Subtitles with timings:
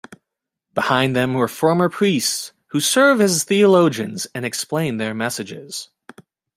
[0.73, 5.91] Behind them were former priests who served as theologians and explained their messages.